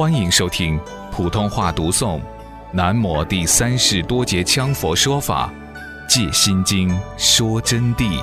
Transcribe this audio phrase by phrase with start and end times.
[0.00, 0.80] 欢迎收听
[1.12, 2.18] 普通话读诵
[2.72, 5.52] 《南摩第三世多杰羌佛说法·
[6.08, 6.88] 借心经
[7.18, 8.18] 说真谛》。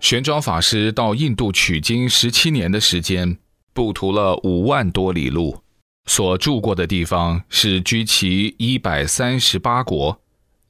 [0.00, 3.38] 玄奘法师到印度取经十七年的时间，
[3.72, 5.62] 步途了五万多里路，
[6.06, 10.20] 所住过的地方是居其一百三十八国。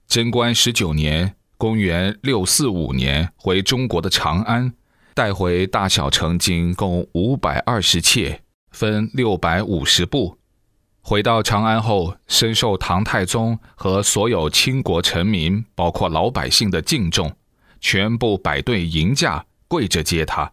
[0.06, 1.37] 贞观十九年。
[1.60, 4.73] 公元六四五年回中国的长安，
[5.12, 10.38] 带回大小成经共五百二十切，分六百五十部。
[11.02, 17.30] 回到长安后，深受唐太宗和所有倾国臣民，包括老百姓的敬重，
[17.79, 20.51] 全部摆队迎驾，跪着接他。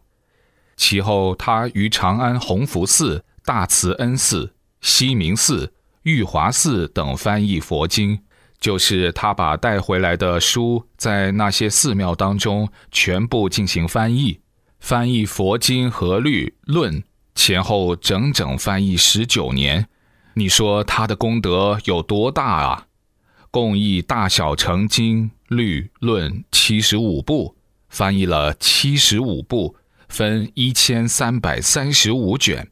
[0.76, 8.20] 其后，他于长安弘福寺、大慈恩寺、西明寺、玉华寺等翻译佛经。
[8.59, 14.39] 就是他把带回来的书，在那些寺庙当中全部进行翻译，
[14.80, 17.03] 翻译佛经和律论，
[17.35, 19.88] 前后整整翻译十九年。
[20.33, 22.88] 你说他的功德有多大啊？
[23.52, 27.55] 共译大小成经律论七十五部，
[27.89, 29.75] 翻译了七十五部，
[30.09, 32.69] 分一千三百三十五卷。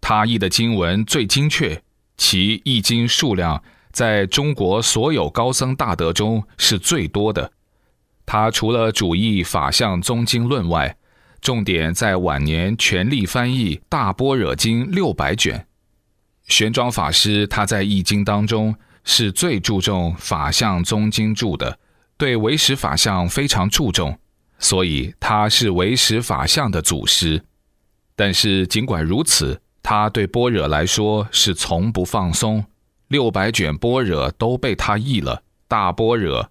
[0.00, 1.82] 他译的经文最精确，
[2.16, 3.62] 其译经数量。
[3.92, 7.52] 在中国所有高僧大德中是最多的。
[8.24, 10.96] 他除了主译《法相宗经论》外，
[11.40, 15.66] 重点在晚年全力翻译《大般若经》六百卷。
[16.46, 21.78] 玄奘法师他在译经当中是最注重《法相宗经注》的，
[22.16, 24.16] 对唯识法相非常注重，
[24.58, 27.42] 所以他是唯识法相的祖师。
[28.14, 32.64] 但是尽管如此，他对般若来说是从不放松。
[33.12, 36.48] 六百卷般若都被他译了，大般若，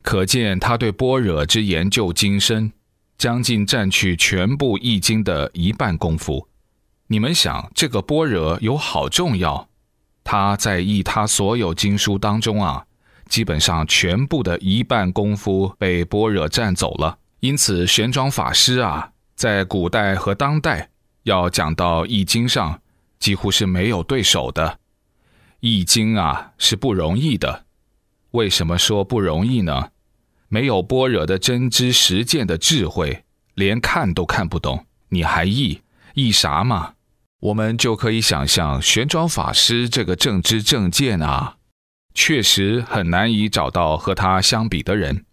[0.00, 2.72] 可见他对般若之研究精深，
[3.18, 6.48] 将近占去全部译经的一半功夫。
[7.08, 9.68] 你们想，这个般若有好重要？
[10.24, 12.86] 他在译他所有经书当中啊，
[13.28, 17.18] 基本上全部的一半功夫被般若占走了。
[17.40, 20.88] 因此，玄奘法师啊，在古代和当代
[21.24, 22.80] 要讲到译经上，
[23.18, 24.79] 几乎是没有对手的。
[25.60, 27.64] 易经啊是不容易的，
[28.30, 29.90] 为什么说不容易呢？
[30.48, 35.80] 没有般若的真知实践的智慧，连看都看不懂，你还译
[36.14, 36.94] 译啥嘛？
[37.40, 41.56] 我们就可以想象，玄奘法师这个正知正见啊，
[42.14, 45.24] 确实很难以找到和他相比的人。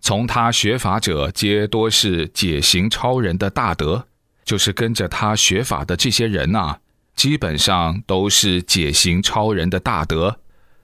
[0.00, 4.08] 从他学法者，皆多是解行超人的大德，
[4.44, 6.78] 就是跟着他学法的这些人呐。
[7.16, 10.40] 基本上都是解行超人的大德。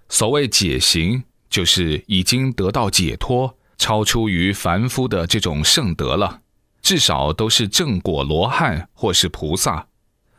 [0.09, 6.41] 所谓解行，就是已经得到解脱，超出于凡夫的这种圣德了。
[6.83, 9.87] 至少都是正果罗汉或是菩萨。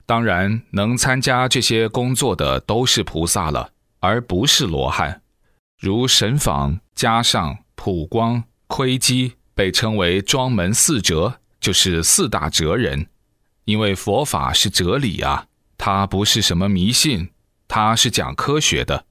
[0.06, 5.22] 当然，能参加这些工作的都是菩萨了，而不是罗汉。
[5.80, 13.08] 如神访、加上、普光、窥基，被称为庄门四哲，就是四大哲人。
[13.66, 15.46] 因为佛法是哲理啊。
[15.84, 17.32] 他不是什么迷信，
[17.68, 19.04] 他是讲科学的。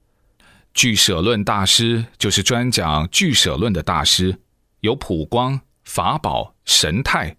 [0.73, 4.39] 俱舍论大师就是专讲俱舍论的大师，
[4.79, 7.35] 有普光、法宝、神态；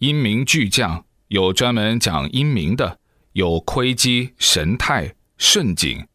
[0.00, 2.98] 阴明巨匠有专门讲阴明的，
[3.32, 6.06] 有窥基、神态、顺景。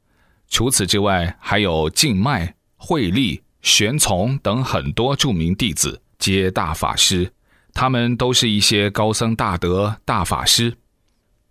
[0.48, 7.34] 除此之外，还有静脉、慧力、玄从等很多著名弟子，皆大法师。
[7.74, 10.78] 他们都是一些高僧大德、大法师。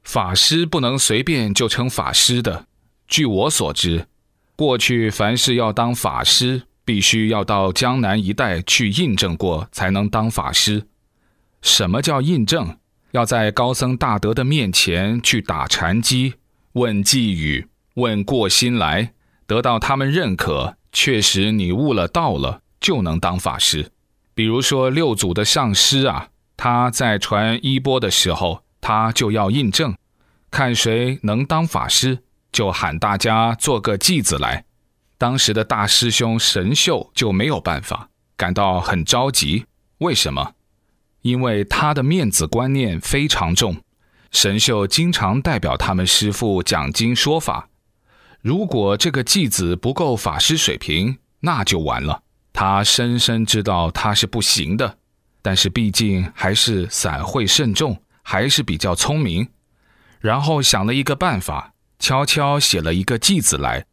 [0.05, 2.67] 法师不能随便就称法师的。
[3.09, 4.07] 据我所知，
[4.55, 10.87] 过去凡是要当法师，必须要到江南一带去印证过，才能当法师。
[11.63, 12.77] 什么叫印证？
[13.13, 16.35] 要在高僧大德的面前去打禅机，
[16.73, 19.15] 问寄语，问过心来，
[19.47, 23.91] 得到他们认可，确实你悟了道了，就能当法师。
[24.35, 28.63] 比如说六祖的上师啊，他在传衣钵的时候。
[28.87, 29.97] 他就要印证，
[30.55, 32.17] 看谁能当法师，
[32.53, 34.65] 就喊大家做个偈子来。
[35.19, 39.65] 当时的大师兄神秀就没有办法，感到很着急。
[39.99, 40.53] 为什么？
[41.23, 43.77] 因为他的面子观念非常重。
[44.31, 47.69] 神秀经常代表他们师父讲经说法，
[48.41, 52.23] 如果这个偈子不够法师水平，那就完了。
[52.53, 54.99] 他深深知道他是不行的，
[55.43, 58.01] 但是毕竟还是散会慎重。
[58.27, 59.47] 还是比较聪明，
[60.25, 63.85] 然后想了一个办法，悄悄写了一个偈子来，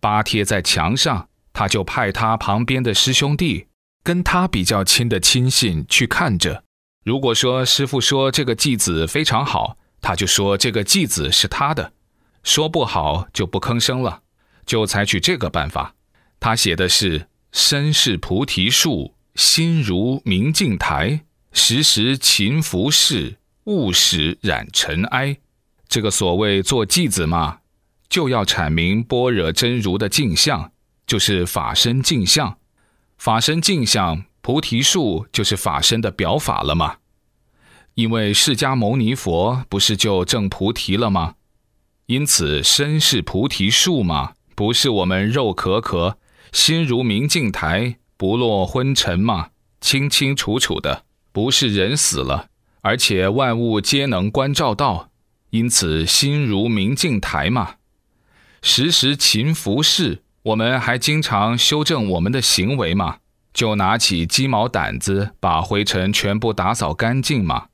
[0.00, 1.28] 扒贴在墙上。
[1.52, 3.68] 他就派他旁边的师兄弟
[4.02, 6.64] 跟他比较亲的亲信去看着。
[7.04, 11.92] 如果说师傅说这个偈子非常好，他就说这个偈子是他的；
[12.42, 14.22] 说不好就不吭声了，
[14.66, 15.94] 就采取这个办法。
[16.40, 23.36] 他写的是“身是菩提树，心如明镜台，时时勤拂拭，
[23.66, 25.38] 勿使染尘埃”。
[25.88, 27.60] 这个所谓做偈子嘛，
[28.08, 30.72] 就要阐明般若真如的镜像，
[31.06, 32.58] 就是法身镜像。
[33.16, 36.96] 法身镜像，菩提树就是法身的表法了嘛？
[37.94, 41.34] 因为释迦牟尼佛不是就证菩提了吗？
[42.06, 46.18] 因此身是菩提树嘛，不是我们肉壳壳，
[46.52, 49.48] 心如明镜台，不落昏沉嘛，
[49.80, 52.48] 清清楚楚的，不是人死了，
[52.82, 55.07] 而且万物皆能观照到，
[55.50, 57.76] 因此心如明镜台嘛。
[58.62, 60.20] 时时勤拂拭。
[60.42, 63.18] 我们还经常修正我们的行为嘛？
[63.52, 67.66] 就拿起鸡毛掸子，把灰尘全部打扫干净嘛，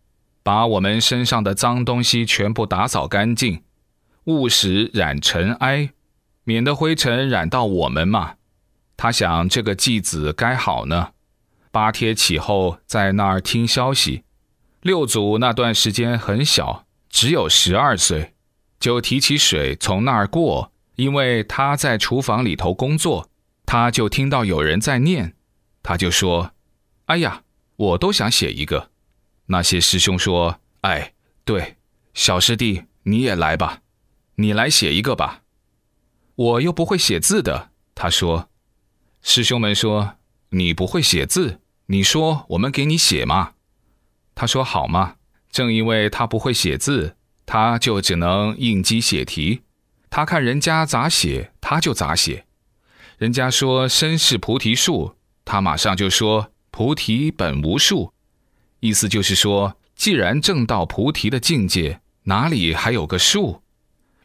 [0.43, 3.63] 把我们身上的脏东西全部打扫干净，
[4.25, 5.91] 勿使染尘埃，
[6.43, 8.35] 免得灰尘染到我们嘛。
[8.97, 11.11] 他想这个继子该好呢。
[11.71, 14.25] 八贴起后，在那儿听消息。
[14.81, 16.84] 六祖那段时间很小，
[17.15, 18.35] 只有十二岁，
[18.81, 20.73] 就提起水从那儿过。
[20.97, 23.31] 因为他在厨房里头工作，
[23.65, 25.37] 他就听到有人在念，
[25.81, 26.53] 他就说
[27.07, 27.45] ：“哎呀，
[27.77, 28.91] 我都想写一个。”
[29.47, 31.15] 那些师兄说：“哎，
[31.45, 31.77] 对，
[32.15, 33.83] 小师弟你也来吧，
[34.37, 35.43] 你来写一个吧。”
[36.35, 38.49] 我又不会写字的，他说。
[39.23, 40.15] 师兄们说
[40.51, 43.55] ：“你不会写字，你说我们给你写嘛。”
[44.35, 45.17] 他说：“好嘛。”
[45.55, 47.15] 正因为他不会写字，
[47.47, 49.61] 他就只能应机写题。
[50.11, 52.45] 他看人家咋写，他就咋写。
[53.19, 55.15] 人家说身是菩提树，
[55.45, 58.13] 他马上就说菩提本无树，
[58.81, 63.63] 意思就是说，既然证到菩提的境界，哪里还有个树？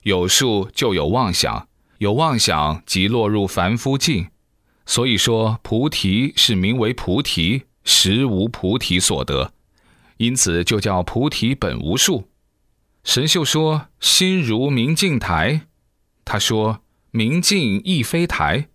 [0.02, 1.68] 有树就有妄想，
[2.00, 4.30] 有妄想即落入凡夫境。
[4.88, 9.54] 所以说菩提是名为菩提，实无菩提所得，
[10.20, 12.30] 因此就叫菩提本无树。
[13.04, 15.62] 神秀说心如明镜台。
[16.26, 18.68] 他说：“明镜亦非台，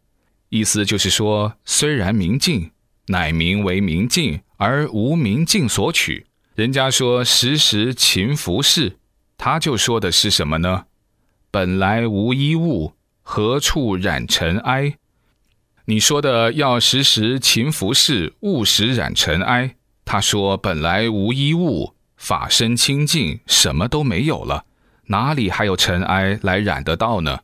[0.48, 2.72] 意思就是说，虽然明镜，
[3.08, 6.26] 乃名为明镜，而无明镜所取。
[6.54, 8.94] 人家说时时勤拂拭，
[9.36, 10.86] 他就说的是什么呢？
[11.50, 14.96] 本来无一物，何处染尘埃？
[15.84, 19.76] 你说的要时时勤拂拭，勿使染尘埃。
[20.04, 24.64] 他说本来无一物，法身清净，什么都没有了。”
[25.08, 27.40] 哪里还有尘埃来染得到呢？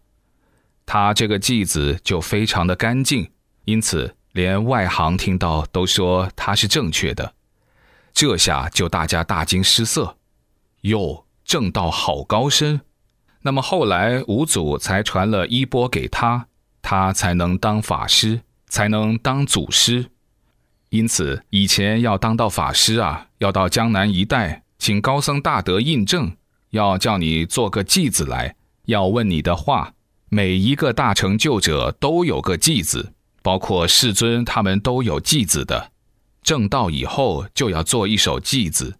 [0.86, 3.30] 他这个偈子就非常的干净，
[3.66, 7.34] 因此连外行听到都说他是正确的。
[8.14, 10.16] 这下就大家大惊失色，
[10.80, 12.80] 哟，正道好高深。
[13.42, 16.46] 那么后来五祖才传了衣钵给他，
[16.80, 20.10] 他才能当法师，才能当祖师。
[20.90, 26.36] 因此以前要当到法师啊，要到江南一带，请高僧大德印证。
[26.70, 28.54] 要叫你做个偈子来，
[28.84, 29.94] 要问你的话，
[30.28, 35.90] 每一个大成就者都有个偈子，包括世尊他们都有偈子的。
[36.42, 38.98] 正道以后就要做一首祭子。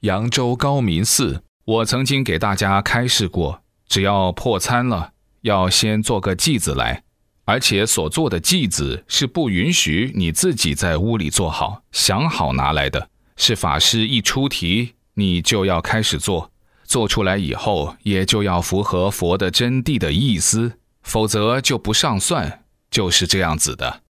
[0.00, 7.02] 扬州高明寺，我曾经给大家开示过，只要破参了，要先做个偈子来，
[7.46, 16.50] 而且所做的偈子是不允许你自己在屋里做好、想好拿来的，是法师一出题，你就要开始做。
[16.84, 24.02] 做出来以后，也就要符合佛的真谛的意思，否则就不上算，就是这样子的。